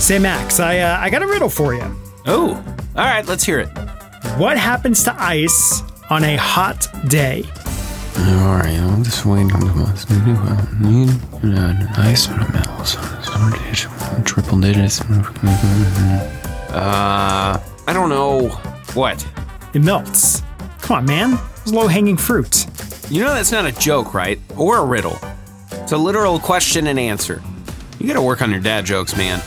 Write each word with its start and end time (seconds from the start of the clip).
Say, 0.00 0.18
Max, 0.18 0.58
I 0.58 0.78
uh, 0.78 0.98
I 0.98 1.10
got 1.10 1.22
a 1.22 1.26
riddle 1.26 1.50
for 1.50 1.74
you. 1.74 1.84
Oh, 2.26 2.56
all 2.96 3.04
right, 3.04 3.24
let's 3.28 3.44
hear 3.44 3.60
it. 3.60 3.68
What 4.38 4.58
happens 4.58 5.04
to 5.04 5.14
ice 5.22 5.82
on 6.08 6.24
a 6.24 6.36
hot 6.36 6.88
day? 7.08 7.44
All 8.18 8.56
right, 8.56 8.76
I'm 8.80 9.04
just 9.04 9.24
waiting 9.24 9.52
on 9.52 9.60
the 9.60 9.74
months. 9.74 10.08
Need 10.80 11.10
ice 11.96 12.28
on 12.28 12.40
the 12.40 12.48
metals. 12.50 12.96
Triple 14.24 14.58
digits. 14.58 15.00
Uh, 16.72 17.60
I 17.86 17.92
don't 17.92 18.08
know. 18.08 18.48
What? 18.94 19.24
It 19.74 19.82
melts. 19.82 20.42
Come 20.80 20.96
on, 20.96 21.04
man. 21.04 21.38
It's 21.62 21.72
low 21.72 21.86
hanging 21.86 22.16
fruit. 22.16 22.66
You 23.10 23.22
know 23.22 23.34
that's 23.34 23.52
not 23.52 23.66
a 23.66 23.72
joke, 23.72 24.14
right? 24.14 24.40
Or 24.56 24.78
a 24.78 24.84
riddle. 24.84 25.18
It's 25.72 25.92
a 25.92 25.98
literal 25.98 26.40
question 26.40 26.86
and 26.88 26.98
answer. 26.98 27.42
You 28.00 28.06
gotta 28.08 28.22
work 28.22 28.40
on 28.42 28.50
your 28.50 28.60
dad 28.60 28.86
jokes, 28.86 29.14
man. 29.16 29.40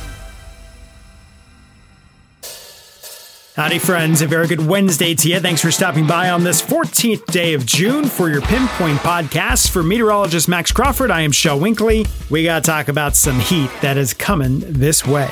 Howdy, 3.55 3.77
friends. 3.77 4.23
A 4.23 4.27
very 4.27 4.47
good 4.47 4.65
Wednesday 4.65 5.13
to 5.13 5.29
you. 5.29 5.39
Thanks 5.39 5.61
for 5.61 5.69
stopping 5.69 6.07
by 6.07 6.31
on 6.31 6.43
this 6.43 6.59
14th 6.59 7.27
day 7.27 7.53
of 7.53 7.67
June 7.67 8.05
for 8.05 8.27
your 8.27 8.41
Pinpoint 8.41 8.97
podcast. 9.01 9.69
For 9.69 9.83
meteorologist 9.83 10.49
Max 10.49 10.71
Crawford, 10.71 11.11
I 11.11 11.21
am 11.21 11.31
Shel 11.31 11.59
Winkley. 11.59 12.07
We 12.31 12.45
got 12.45 12.63
to 12.63 12.71
talk 12.71 12.87
about 12.87 13.15
some 13.15 13.39
heat 13.39 13.69
that 13.83 13.95
is 13.95 14.11
coming 14.11 14.61
this 14.61 15.05
way. 15.05 15.27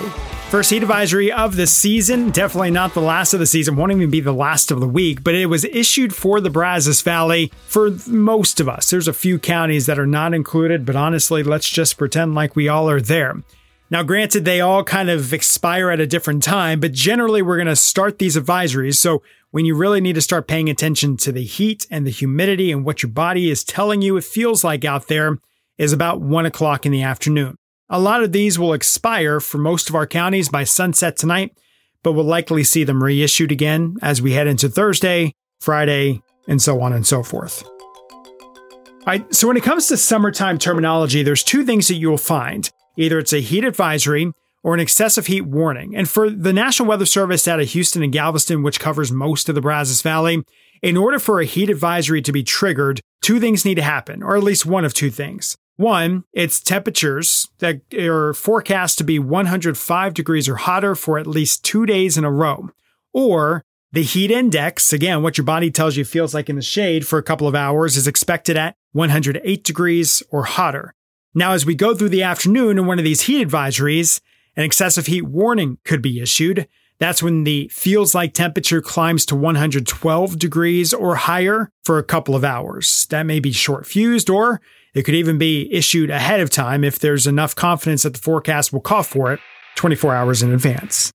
First 0.51 0.69
heat 0.69 0.83
advisory 0.83 1.31
of 1.31 1.55
the 1.55 1.65
season. 1.65 2.29
Definitely 2.29 2.69
not 2.69 2.93
the 2.93 3.01
last 3.01 3.33
of 3.33 3.39
the 3.39 3.47
season. 3.47 3.75
Won't 3.75 3.91
even 3.91 4.11
be 4.11 4.19
the 4.19 4.33
last 4.33 4.69
of 4.69 4.81
the 4.81 4.87
week, 4.87 5.23
but 5.23 5.33
it 5.33 5.47
was 5.47 5.65
issued 5.65 6.13
for 6.13 6.39
the 6.39 6.51
Brazos 6.51 7.01
Valley 7.01 7.51
for 7.65 7.89
most 8.05 8.59
of 8.59 8.69
us. 8.69 8.91
There's 8.91 9.07
a 9.07 9.13
few 9.13 9.39
counties 9.39 9.87
that 9.87 9.97
are 9.97 10.05
not 10.05 10.35
included, 10.35 10.85
but 10.85 10.95
honestly, 10.95 11.41
let's 11.41 11.67
just 11.67 11.97
pretend 11.97 12.35
like 12.35 12.55
we 12.55 12.67
all 12.67 12.87
are 12.87 13.01
there. 13.01 13.41
Now, 13.91 14.03
granted, 14.03 14.45
they 14.45 14.61
all 14.61 14.85
kind 14.85 15.09
of 15.09 15.33
expire 15.33 15.89
at 15.89 15.99
a 15.99 16.07
different 16.07 16.43
time, 16.43 16.79
but 16.79 16.93
generally 16.93 17.41
we're 17.41 17.57
going 17.57 17.67
to 17.67 17.75
start 17.75 18.19
these 18.19 18.37
advisories. 18.37 18.95
So 18.95 19.21
when 19.51 19.65
you 19.65 19.75
really 19.75 19.99
need 19.99 20.15
to 20.15 20.21
start 20.21 20.47
paying 20.47 20.69
attention 20.69 21.17
to 21.17 21.31
the 21.33 21.43
heat 21.43 21.87
and 21.91 22.07
the 22.07 22.11
humidity 22.11 22.71
and 22.71 22.85
what 22.85 23.03
your 23.03 23.11
body 23.11 23.51
is 23.51 23.65
telling 23.65 24.01
you 24.01 24.15
it 24.15 24.23
feels 24.23 24.63
like 24.63 24.85
out 24.85 25.09
there 25.09 25.39
is 25.77 25.91
about 25.91 26.21
one 26.21 26.45
o'clock 26.45 26.85
in 26.85 26.93
the 26.93 27.03
afternoon. 27.03 27.57
A 27.89 27.99
lot 27.99 28.23
of 28.23 28.31
these 28.31 28.57
will 28.57 28.71
expire 28.71 29.41
for 29.41 29.57
most 29.57 29.89
of 29.89 29.95
our 29.95 30.07
counties 30.07 30.47
by 30.47 30.63
sunset 30.63 31.17
tonight, 31.17 31.57
but 32.01 32.13
we'll 32.13 32.23
likely 32.23 32.63
see 32.63 32.85
them 32.85 33.03
reissued 33.03 33.51
again 33.51 33.97
as 34.01 34.21
we 34.21 34.31
head 34.31 34.47
into 34.47 34.69
Thursday, 34.69 35.33
Friday, 35.59 36.21
and 36.47 36.61
so 36.61 36.79
on 36.79 36.93
and 36.93 37.05
so 37.05 37.23
forth. 37.23 37.63
All 37.63 39.07
right, 39.07 39.35
so 39.35 39.49
when 39.49 39.57
it 39.57 39.63
comes 39.63 39.87
to 39.87 39.97
summertime 39.97 40.57
terminology, 40.57 41.23
there's 41.23 41.43
two 41.43 41.65
things 41.65 41.89
that 41.89 41.95
you'll 41.95 42.17
find. 42.17 42.71
Either 43.01 43.17
it's 43.17 43.33
a 43.33 43.41
heat 43.41 43.63
advisory 43.63 44.31
or 44.63 44.73
an 44.75 44.79
excessive 44.79 45.25
heat 45.25 45.41
warning. 45.41 45.95
And 45.95 46.07
for 46.07 46.29
the 46.29 46.53
National 46.53 46.87
Weather 46.87 47.05
Service 47.05 47.47
out 47.47 47.59
of 47.59 47.69
Houston 47.69 48.03
and 48.03 48.13
Galveston, 48.13 48.61
which 48.61 48.79
covers 48.79 49.11
most 49.11 49.49
of 49.49 49.55
the 49.55 49.61
Brazos 49.61 50.03
Valley, 50.03 50.43
in 50.83 50.97
order 50.97 51.17
for 51.17 51.39
a 51.39 51.45
heat 51.45 51.69
advisory 51.69 52.21
to 52.21 52.31
be 52.31 52.43
triggered, 52.43 53.01
two 53.21 53.39
things 53.39 53.65
need 53.65 53.75
to 53.75 53.81
happen, 53.81 54.21
or 54.21 54.35
at 54.35 54.43
least 54.43 54.65
one 54.65 54.85
of 54.85 54.93
two 54.93 55.09
things. 55.09 55.57
One, 55.77 56.25
it's 56.31 56.59
temperatures 56.59 57.49
that 57.57 57.81
are 57.91 58.35
forecast 58.35 58.99
to 58.99 59.03
be 59.03 59.17
105 59.17 60.13
degrees 60.13 60.47
or 60.47 60.57
hotter 60.57 60.93
for 60.93 61.17
at 61.17 61.25
least 61.25 61.65
two 61.65 61.87
days 61.87 62.19
in 62.19 62.23
a 62.23 62.31
row. 62.31 62.69
Or 63.13 63.63
the 63.91 64.03
heat 64.03 64.29
index, 64.29 64.93
again, 64.93 65.23
what 65.23 65.39
your 65.39 65.45
body 65.45 65.71
tells 65.71 65.97
you 65.97 66.05
feels 66.05 66.35
like 66.35 66.49
in 66.49 66.55
the 66.55 66.61
shade 66.61 67.07
for 67.07 67.17
a 67.17 67.23
couple 67.23 67.47
of 67.47 67.55
hours, 67.55 67.97
is 67.97 68.07
expected 68.07 68.57
at 68.57 68.75
108 68.91 69.63
degrees 69.63 70.21
or 70.29 70.43
hotter. 70.43 70.93
Now, 71.33 71.53
as 71.53 71.65
we 71.65 71.75
go 71.75 71.95
through 71.95 72.09
the 72.09 72.23
afternoon 72.23 72.77
in 72.77 72.85
one 72.85 72.99
of 72.99 73.05
these 73.05 73.21
heat 73.21 73.47
advisories, 73.47 74.19
an 74.57 74.65
excessive 74.65 75.05
heat 75.05 75.21
warning 75.21 75.77
could 75.85 76.01
be 76.01 76.19
issued. 76.19 76.67
That's 76.99 77.23
when 77.23 77.45
the 77.45 77.69
feels 77.69 78.13
like 78.13 78.33
temperature 78.33 78.81
climbs 78.81 79.25
to 79.27 79.35
112 79.35 80.37
degrees 80.37 80.93
or 80.93 81.15
higher 81.15 81.71
for 81.85 81.97
a 81.97 82.03
couple 82.03 82.35
of 82.35 82.43
hours. 82.43 83.07
That 83.09 83.25
may 83.25 83.39
be 83.39 83.53
short 83.53 83.87
fused, 83.87 84.29
or 84.29 84.59
it 84.93 85.03
could 85.03 85.15
even 85.15 85.37
be 85.37 85.71
issued 85.73 86.09
ahead 86.09 86.41
of 86.41 86.49
time 86.49 86.83
if 86.83 86.99
there's 86.99 87.25
enough 87.25 87.55
confidence 87.55 88.03
that 88.03 88.13
the 88.13 88.19
forecast 88.19 88.73
will 88.73 88.81
call 88.81 89.03
for 89.03 89.31
it 89.31 89.39
24 89.75 90.13
hours 90.13 90.43
in 90.43 90.51
advance. 90.51 91.13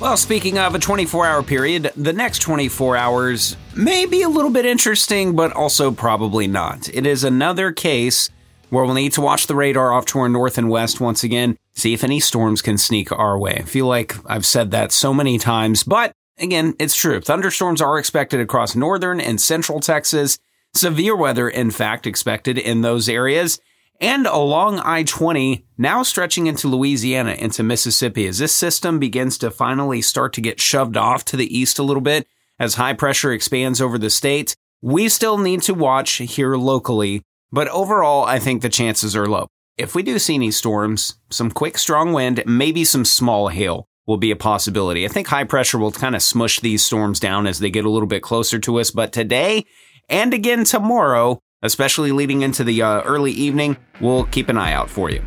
Well, 0.00 0.16
speaking 0.16 0.58
of 0.58 0.74
a 0.74 0.78
24 0.78 1.26
hour 1.26 1.42
period, 1.42 1.92
the 1.94 2.12
next 2.12 2.38
24 2.40 2.96
hours 2.96 3.56
may 3.76 4.06
be 4.06 4.22
a 4.22 4.28
little 4.28 4.50
bit 4.50 4.64
interesting, 4.64 5.36
but 5.36 5.52
also 5.52 5.92
probably 5.92 6.46
not. 6.46 6.88
It 6.92 7.06
is 7.06 7.22
another 7.22 7.70
case 7.70 8.30
where 8.74 8.84
we'll 8.84 8.94
need 8.94 9.12
to 9.12 9.20
watch 9.20 9.46
the 9.46 9.54
radar 9.54 9.92
off 9.92 10.04
to 10.06 10.18
our 10.18 10.28
north 10.28 10.58
and 10.58 10.68
west 10.68 11.00
once 11.00 11.22
again, 11.22 11.56
see 11.74 11.94
if 11.94 12.02
any 12.02 12.18
storms 12.18 12.60
can 12.60 12.76
sneak 12.76 13.12
our 13.12 13.38
way. 13.38 13.58
I 13.58 13.62
feel 13.62 13.86
like 13.86 14.16
I've 14.26 14.44
said 14.44 14.72
that 14.72 14.90
so 14.90 15.14
many 15.14 15.38
times, 15.38 15.84
but 15.84 16.12
again, 16.38 16.74
it's 16.80 16.96
true. 16.96 17.20
Thunderstorms 17.20 17.80
are 17.80 17.98
expected 17.98 18.40
across 18.40 18.74
northern 18.74 19.20
and 19.20 19.40
central 19.40 19.78
Texas. 19.78 20.38
Severe 20.74 21.14
weather, 21.14 21.48
in 21.48 21.70
fact, 21.70 22.04
expected 22.04 22.58
in 22.58 22.80
those 22.80 23.08
areas. 23.08 23.60
And 24.00 24.26
along 24.26 24.80
I 24.80 25.04
20, 25.04 25.64
now 25.78 26.02
stretching 26.02 26.48
into 26.48 26.66
Louisiana, 26.66 27.34
into 27.38 27.62
Mississippi, 27.62 28.26
as 28.26 28.38
this 28.38 28.52
system 28.52 28.98
begins 28.98 29.38
to 29.38 29.52
finally 29.52 30.02
start 30.02 30.32
to 30.32 30.40
get 30.40 30.60
shoved 30.60 30.96
off 30.96 31.24
to 31.26 31.36
the 31.36 31.56
east 31.56 31.78
a 31.78 31.84
little 31.84 32.02
bit 32.02 32.26
as 32.58 32.74
high 32.74 32.92
pressure 32.92 33.32
expands 33.32 33.80
over 33.80 33.98
the 33.98 34.10
state. 34.10 34.56
We 34.82 35.08
still 35.08 35.38
need 35.38 35.62
to 35.62 35.74
watch 35.74 36.16
here 36.16 36.56
locally 36.56 37.22
but 37.54 37.68
overall, 37.68 38.24
I 38.24 38.40
think 38.40 38.62
the 38.62 38.68
chances 38.68 39.14
are 39.14 39.28
low. 39.28 39.46
If 39.78 39.94
we 39.94 40.02
do 40.02 40.18
see 40.18 40.34
any 40.34 40.50
storms, 40.50 41.20
some 41.30 41.52
quick 41.52 41.78
strong 41.78 42.12
wind, 42.12 42.42
maybe 42.46 42.82
some 42.82 43.04
small 43.04 43.46
hail 43.46 43.86
will 44.08 44.16
be 44.16 44.32
a 44.32 44.36
possibility. 44.36 45.04
I 45.04 45.08
think 45.08 45.28
high 45.28 45.44
pressure 45.44 45.78
will 45.78 45.92
kind 45.92 46.16
of 46.16 46.22
smush 46.22 46.58
these 46.58 46.84
storms 46.84 47.20
down 47.20 47.46
as 47.46 47.60
they 47.60 47.70
get 47.70 47.84
a 47.84 47.90
little 47.90 48.08
bit 48.08 48.24
closer 48.24 48.58
to 48.58 48.80
us. 48.80 48.90
But 48.90 49.12
today 49.12 49.66
and 50.08 50.34
again 50.34 50.64
tomorrow, 50.64 51.38
especially 51.62 52.10
leading 52.10 52.42
into 52.42 52.64
the 52.64 52.82
uh, 52.82 53.02
early 53.02 53.30
evening, 53.30 53.76
we'll 54.00 54.24
keep 54.24 54.48
an 54.48 54.58
eye 54.58 54.72
out 54.72 54.90
for 54.90 55.08
you. 55.08 55.24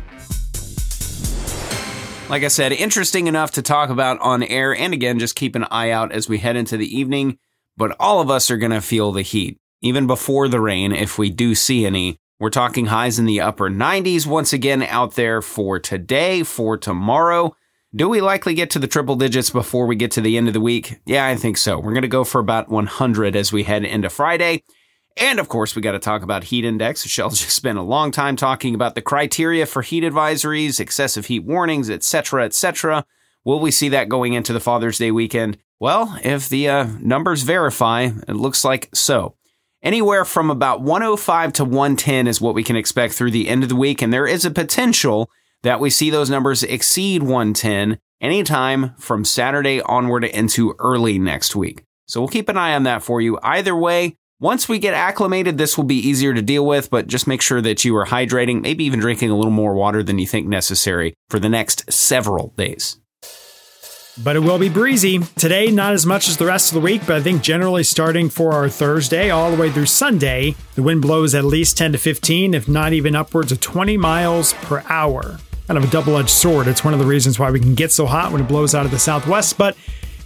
Like 2.28 2.44
I 2.44 2.48
said, 2.48 2.72
interesting 2.72 3.26
enough 3.26 3.52
to 3.52 3.62
talk 3.62 3.88
about 3.88 4.20
on 4.20 4.42
air. 4.42 4.76
And 4.76 4.92
again, 4.92 5.18
just 5.18 5.34
keep 5.34 5.56
an 5.56 5.64
eye 5.70 5.92
out 5.92 6.12
as 6.12 6.28
we 6.28 6.36
head 6.36 6.56
into 6.56 6.76
the 6.76 6.94
evening. 6.94 7.38
But 7.78 7.96
all 7.98 8.20
of 8.20 8.30
us 8.30 8.50
are 8.50 8.58
going 8.58 8.72
to 8.72 8.82
feel 8.82 9.12
the 9.12 9.22
heat 9.22 9.58
even 9.80 10.06
before 10.06 10.48
the 10.48 10.60
rain, 10.60 10.92
if 10.92 11.18
we 11.18 11.30
do 11.30 11.54
see 11.54 11.86
any. 11.86 12.18
We're 12.40 12.50
talking 12.50 12.86
highs 12.86 13.18
in 13.18 13.24
the 13.24 13.40
upper 13.40 13.68
90s 13.68 14.26
once 14.26 14.52
again 14.52 14.82
out 14.82 15.14
there 15.14 15.42
for 15.42 15.78
today, 15.78 16.44
for 16.44 16.76
tomorrow. 16.76 17.56
Do 17.94 18.08
we 18.08 18.20
likely 18.20 18.54
get 18.54 18.70
to 18.70 18.78
the 18.78 18.86
triple 18.86 19.16
digits 19.16 19.50
before 19.50 19.86
we 19.86 19.96
get 19.96 20.10
to 20.12 20.20
the 20.20 20.36
end 20.36 20.46
of 20.46 20.54
the 20.54 20.60
week? 20.60 21.00
Yeah, 21.06 21.26
I 21.26 21.36
think 21.36 21.56
so. 21.56 21.78
We're 21.78 21.92
going 21.92 22.02
to 22.02 22.08
go 22.08 22.22
for 22.22 22.38
about 22.38 22.68
100 22.68 23.34
as 23.34 23.52
we 23.52 23.62
head 23.62 23.84
into 23.84 24.10
Friday. 24.10 24.62
And 25.16 25.40
of 25.40 25.48
course, 25.48 25.74
we 25.74 25.82
got 25.82 25.92
to 25.92 25.98
talk 25.98 26.22
about 26.22 26.44
heat 26.44 26.64
index. 26.64 27.04
Shel's 27.06 27.40
just 27.40 27.56
spent 27.56 27.78
a 27.78 27.82
long 27.82 28.10
time 28.10 28.36
talking 28.36 28.74
about 28.74 28.94
the 28.94 29.02
criteria 29.02 29.66
for 29.66 29.82
heat 29.82 30.04
advisories, 30.04 30.78
excessive 30.78 31.26
heat 31.26 31.44
warnings, 31.44 31.90
etc., 31.90 32.44
etc. 32.44 33.04
Will 33.44 33.58
we 33.58 33.70
see 33.70 33.88
that 33.88 34.08
going 34.08 34.34
into 34.34 34.52
the 34.52 34.60
Father's 34.60 34.98
Day 34.98 35.10
weekend? 35.10 35.58
Well, 35.80 36.18
if 36.22 36.48
the 36.48 36.68
uh, 36.68 36.86
numbers 37.00 37.42
verify, 37.42 38.10
it 38.28 38.34
looks 38.34 38.64
like 38.64 38.90
so. 38.94 39.37
Anywhere 39.82 40.24
from 40.24 40.50
about 40.50 40.80
105 40.80 41.52
to 41.52 41.64
110 41.64 42.26
is 42.26 42.40
what 42.40 42.54
we 42.54 42.64
can 42.64 42.74
expect 42.74 43.14
through 43.14 43.30
the 43.30 43.48
end 43.48 43.62
of 43.62 43.68
the 43.68 43.76
week, 43.76 44.02
and 44.02 44.12
there 44.12 44.26
is 44.26 44.44
a 44.44 44.50
potential 44.50 45.30
that 45.62 45.78
we 45.78 45.88
see 45.88 46.10
those 46.10 46.28
numbers 46.28 46.64
exceed 46.64 47.22
110 47.22 47.98
anytime 48.20 48.94
from 48.98 49.24
Saturday 49.24 49.80
onward 49.82 50.24
into 50.24 50.74
early 50.80 51.18
next 51.18 51.54
week. 51.54 51.84
So 52.06 52.20
we'll 52.20 52.28
keep 52.28 52.48
an 52.48 52.56
eye 52.56 52.74
on 52.74 52.82
that 52.84 53.04
for 53.04 53.20
you. 53.20 53.38
Either 53.42 53.76
way, 53.76 54.16
once 54.40 54.68
we 54.68 54.80
get 54.80 54.94
acclimated, 54.94 55.58
this 55.58 55.76
will 55.76 55.84
be 55.84 55.96
easier 55.96 56.34
to 56.34 56.42
deal 56.42 56.66
with, 56.66 56.90
but 56.90 57.06
just 57.06 57.28
make 57.28 57.42
sure 57.42 57.60
that 57.60 57.84
you 57.84 57.94
are 57.96 58.06
hydrating, 58.06 58.62
maybe 58.62 58.84
even 58.84 58.98
drinking 58.98 59.30
a 59.30 59.36
little 59.36 59.52
more 59.52 59.74
water 59.74 60.02
than 60.02 60.18
you 60.18 60.26
think 60.26 60.48
necessary 60.48 61.14
for 61.28 61.38
the 61.38 61.48
next 61.48 61.92
several 61.92 62.52
days 62.56 62.98
but 64.22 64.36
it 64.36 64.40
will 64.40 64.58
be 64.58 64.68
breezy. 64.68 65.18
Today, 65.36 65.70
not 65.70 65.92
as 65.92 66.06
much 66.06 66.28
as 66.28 66.36
the 66.36 66.46
rest 66.46 66.70
of 66.70 66.74
the 66.74 66.80
week, 66.80 67.02
but 67.06 67.16
I 67.16 67.22
think 67.22 67.42
generally 67.42 67.84
starting 67.84 68.28
for 68.28 68.52
our 68.52 68.68
Thursday 68.68 69.30
all 69.30 69.50
the 69.50 69.60
way 69.60 69.70
through 69.70 69.86
Sunday, 69.86 70.54
the 70.74 70.82
wind 70.82 71.02
blows 71.02 71.34
at 71.34 71.44
least 71.44 71.76
10 71.78 71.92
to 71.92 71.98
15, 71.98 72.54
if 72.54 72.68
not 72.68 72.92
even 72.92 73.14
upwards 73.14 73.52
of 73.52 73.60
20 73.60 73.96
miles 73.96 74.52
per 74.54 74.82
hour. 74.88 75.38
Kind 75.66 75.78
of 75.78 75.84
a 75.84 75.90
double 75.90 76.16
edged 76.16 76.30
sword. 76.30 76.66
It's 76.66 76.84
one 76.84 76.94
of 76.94 77.00
the 77.00 77.06
reasons 77.06 77.38
why 77.38 77.50
we 77.50 77.60
can 77.60 77.74
get 77.74 77.92
so 77.92 78.06
hot 78.06 78.32
when 78.32 78.40
it 78.40 78.48
blows 78.48 78.74
out 78.74 78.84
of 78.84 78.90
the 78.90 78.98
southwest, 78.98 79.58
but 79.58 79.76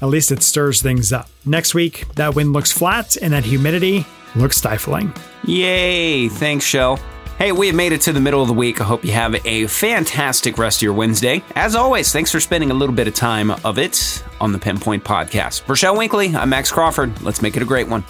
at 0.01 0.09
least 0.09 0.33
it 0.33 0.43
stirs 0.43 0.81
things 0.83 1.13
up. 1.13 1.29
Next 1.45 1.75
week, 1.75 2.07
that 2.15 2.35
wind 2.35 2.53
looks 2.53 2.73
flat 2.73 3.17
and 3.17 3.33
that 3.33 3.45
humidity 3.45 4.07
looks 4.35 4.57
stifling. 4.57 5.13
Yay! 5.45 6.29
Thanks, 6.29 6.65
Shel. 6.65 6.99
Hey, 7.39 7.51
we 7.51 7.67
have 7.67 7.75
made 7.75 7.93
it 7.93 8.03
to 8.03 8.13
the 8.13 8.21
middle 8.21 8.41
of 8.41 8.47
the 8.47 8.55
week. 8.55 8.81
I 8.81 8.85
hope 8.85 9.05
you 9.05 9.11
have 9.13 9.35
a 9.45 9.67
fantastic 9.67 10.59
rest 10.59 10.79
of 10.79 10.83
your 10.83 10.93
Wednesday. 10.93 11.43
As 11.57 11.75
always, 11.75 12.13
thanks 12.13 12.31
for 12.31 12.39
spending 12.39 12.71
a 12.71 12.75
little 12.75 12.95
bit 12.95 13.09
of 13.09 13.15
time 13.15 13.51
of 13.51 13.79
it 13.79 14.23
on 14.41 14.53
the 14.53 14.59
Pinpoint 14.61 15.03
Podcast. 15.03 15.75
Shel 15.77 15.97
Winkley, 15.97 16.37
I'm 16.37 16.51
Max 16.51 16.71
Crawford. 16.71 17.21
Let's 17.21 17.43
make 17.43 17.57
it 17.57 17.63
a 17.63 17.67
great 17.67 17.89
one. 17.89 18.05